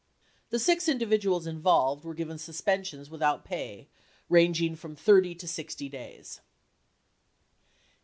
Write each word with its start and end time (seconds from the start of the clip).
The 0.49 0.57
six 0.57 0.89
individuals 0.89 1.45
involved 1.45 2.05
were 2.05 2.15
given 2.15 2.39
suspensions 2.39 3.11
without 3.11 3.45
pay 3.45 3.87
ranging 4.29 4.75
from 4.75 4.95
30 4.95 5.35
to 5.35 5.47
60 5.47 5.89
days. 5.89 6.41